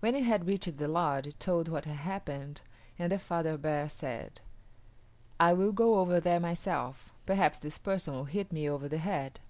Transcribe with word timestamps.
When 0.00 0.14
it 0.14 0.24
had 0.24 0.46
reached 0.46 0.76
the 0.76 0.88
lodge 0.88 1.26
it 1.26 1.40
told 1.40 1.68
what 1.68 1.86
had 1.86 1.96
happened 1.96 2.60
and 2.98 3.10
the 3.10 3.18
father 3.18 3.56
bear 3.56 3.88
said, 3.88 4.42
"I 5.40 5.54
will 5.54 5.72
go 5.72 6.00
over 6.00 6.20
there 6.20 6.38
myself; 6.38 7.14
perhaps 7.24 7.56
this 7.56 7.78
person 7.78 8.12
will 8.12 8.24
hit 8.26 8.52
me 8.52 8.68
over 8.68 8.88
the 8.90 8.98
head." 8.98 9.40